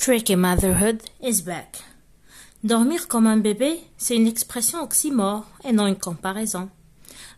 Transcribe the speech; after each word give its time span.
Tricky 0.00 0.34
Motherhood 0.34 1.02
is 1.22 1.42
back. 1.42 1.82
Dormir 2.64 3.06
comme 3.06 3.26
un 3.26 3.36
bébé, 3.36 3.80
c'est 3.98 4.16
une 4.16 4.26
expression 4.26 4.82
oxymore 4.82 5.44
et 5.62 5.72
non 5.72 5.86
une 5.86 5.98
comparaison. 5.98 6.70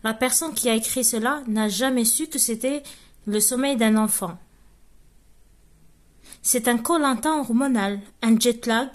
La 0.01 0.13
personne 0.13 0.53
qui 0.53 0.69
a 0.69 0.73
écrit 0.73 1.03
cela 1.03 1.43
n'a 1.47 1.67
jamais 1.67 2.05
su 2.05 2.27
que 2.27 2.39
c'était 2.39 2.81
le 3.25 3.41
sommeil 3.41 3.75
d'un 3.75 3.97
enfant. 3.97 4.37
C'est 6.41 6.69
un 6.69 6.77
colantin 6.77 7.37
hormonal, 7.37 7.99
un 8.21 8.39
jet 8.39 8.65
lag, 8.65 8.87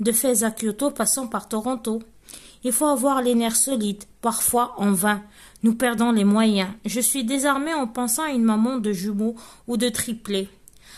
de 0.00 0.10
Fès 0.10 0.42
à 0.42 0.50
Kyoto 0.50 0.90
passant 0.90 1.28
par 1.28 1.48
Toronto. 1.48 2.02
Il 2.64 2.72
faut 2.72 2.86
avoir 2.86 3.22
les 3.22 3.36
nerfs 3.36 3.54
solides, 3.54 4.02
parfois 4.20 4.74
en 4.78 4.90
vain. 4.90 5.22
Nous 5.62 5.76
perdons 5.76 6.10
les 6.10 6.24
moyens. 6.24 6.70
Je 6.84 6.98
suis 6.98 7.22
désarmée 7.22 7.72
en 7.72 7.86
pensant 7.86 8.24
à 8.24 8.30
une 8.30 8.42
maman 8.42 8.78
de 8.78 8.92
jumeaux 8.92 9.36
ou 9.68 9.76
de 9.76 9.90
triplés 9.90 10.48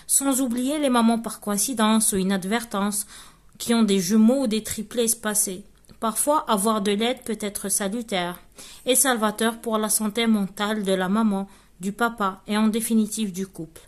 sans 0.06 0.40
oublier 0.40 0.78
les 0.78 0.90
mamans 0.90 1.18
par 1.18 1.40
coïncidence 1.40 2.12
ou 2.12 2.16
inadvertance 2.16 3.06
qui 3.58 3.74
ont 3.74 3.82
des 3.82 4.00
jumeaux 4.00 4.44
ou 4.44 4.46
des 4.46 4.62
triplés 4.62 5.04
espacés. 5.04 5.64
Parfois, 6.00 6.44
avoir 6.50 6.82
de 6.82 6.92
l'aide 6.92 7.22
peut 7.24 7.38
être 7.40 7.68
salutaire 7.68 8.40
et 8.84 8.94
salvateur 8.94 9.60
pour 9.60 9.78
la 9.78 9.88
santé 9.88 10.26
mentale 10.26 10.82
de 10.82 10.92
la 10.92 11.08
maman, 11.08 11.48
du 11.80 11.92
papa 11.92 12.42
et 12.46 12.56
en 12.56 12.68
définitive 12.68 13.32
du 13.32 13.46
couple. 13.46 13.82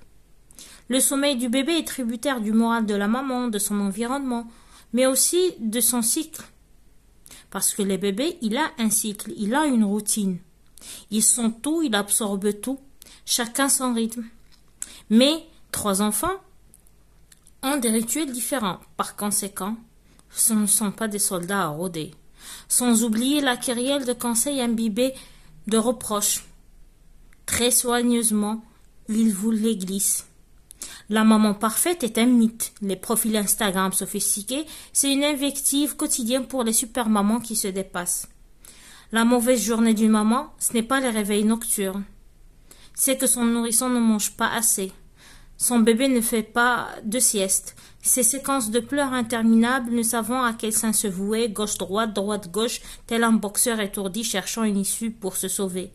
Le 0.88 1.01
sommeil 1.01 1.37
du 1.37 1.48
bébé 1.48 1.73
est 1.73 1.87
tributaire 1.87 2.41
du 2.41 2.52
moral 2.52 2.87
de 2.87 2.95
la 2.95 3.09
maman, 3.09 3.48
de 3.48 3.59
son 3.59 3.80
environnement, 3.80 4.46
mais 4.93 5.07
aussi 5.07 5.54
de 5.59 5.80
son 5.80 6.01
cycle. 6.01 6.43
Parce 7.51 7.74
que 7.74 7.82
le 7.82 7.96
bébé, 7.96 8.38
il 8.41 8.57
a 8.57 8.70
un 8.79 8.91
cycle, 8.91 9.32
il 9.37 9.54
a 9.54 9.66
une 9.66 9.84
routine. 9.84 10.38
Ils 11.10 11.23
sont 11.23 11.51
tout, 11.51 11.82
il 11.82 11.95
absorbe 11.95 12.60
tout, 12.60 12.79
chacun 13.24 13.68
son 13.68 13.95
rythme. 13.95 14.24
Mais 15.10 15.45
trois 15.76 16.00
enfants 16.00 16.38
ont 17.62 17.76
des 17.76 17.90
rituels 17.90 18.32
différents. 18.32 18.80
Par 18.96 19.14
conséquent, 19.14 19.76
ce 20.30 20.54
ne 20.54 20.66
sont 20.66 20.90
pas 20.90 21.06
des 21.06 21.18
soldats 21.18 21.64
à 21.64 21.66
rôder. 21.66 22.12
Sans 22.66 23.04
oublier 23.04 23.42
la 23.42 23.59
kyrielle 23.59 24.06
de 24.06 24.14
conseils 24.14 24.62
imbibés 24.62 25.12
de 25.66 25.76
reproches. 25.76 26.46
Très 27.45 27.70
soigneusement, 27.70 28.64
ils 29.10 29.30
vous 29.30 29.51
les 29.51 29.76
glissent. 29.76 30.26
La 31.10 31.24
maman 31.24 31.52
parfaite 31.52 32.02
est 32.04 32.16
un 32.16 32.26
mythe. 32.26 32.73
Les 32.80 32.96
profils 32.96 33.36
Instagram 33.36 33.92
sophistiqués, 33.92 34.64
c'est 34.95 35.12
une 35.12 35.24
invective 35.24 35.95
quotidienne 35.95 36.46
pour 36.46 36.64
les 36.64 36.73
super 36.73 37.10
mamans 37.10 37.40
qui 37.40 37.54
se 37.54 37.68
dépassent. 37.68 38.29
La 39.12 39.26
mauvaise 39.26 39.62
journée 39.62 39.92
d'une 39.92 40.10
maman, 40.10 40.54
ce 40.58 40.73
n'est 40.73 40.82
pas 40.82 41.01
les 41.01 41.10
réveils 41.10 41.45
nocturnes. 41.45 42.04
C'est 42.95 43.18
que 43.18 43.26
son 43.26 43.45
nourrisson 43.45 43.90
ne 43.90 44.01
mange 44.01 44.30
pas 44.38 44.48
assez. 44.48 44.90
Son 45.59 45.80
bébé 45.80 46.09
ne 46.09 46.21
fait 46.21 46.43
pas 46.43 46.88
de 47.02 47.18
sieste. 47.18 47.76
Ces 48.02 48.23
séquences 48.23 48.71
de 48.71 48.80
pleurs 48.80 49.12
interminables, 49.12 49.90
ne 49.93 50.02
savant 50.02 50.43
à 50.43 50.52
quel 50.52 50.73
sein 50.73 50.93
se 50.93 51.07
vouer, 51.07 51.48
gauche-droite, 51.48 52.13
droite-gauche, 52.13 52.80
tel 53.07 53.24
un 53.24 53.32
boxeur 53.32 53.80
étourdi 53.80 54.23
cherchant 54.23 54.65
une 54.65 54.79
issue 54.79 55.10
pour 55.10 55.37
se 55.37 55.48
sauver. 55.48 55.90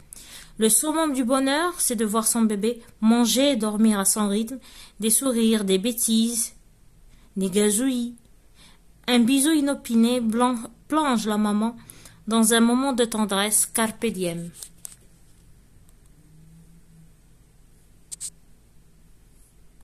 Le 0.57 0.67
summum 0.69 1.13
du 1.13 1.23
bonheur, 1.23 1.73
c'est 1.77 1.95
de 1.95 2.05
voir 2.05 2.27
son 2.27 2.41
bébé 2.41 2.81
manger 3.01 3.51
et 3.51 3.55
dormir 3.55 3.99
à 3.99 4.05
son 4.05 4.27
rythme, 4.27 4.59
des 4.99 5.09
sourires, 5.09 5.63
des 5.63 5.77
bêtises, 5.77 6.53
des 7.37 7.49
gazouillis. 7.49 8.15
Un 9.07 9.19
bisou 9.19 9.51
inopiné 9.51 10.21
plonge 10.87 11.27
la 11.27 11.37
maman 11.37 11.75
dans 12.27 12.53
un 12.53 12.59
moment 12.59 12.93
de 12.93 13.05
tendresse 13.05 13.65
carpe 13.65 14.05
diem. 14.05 14.51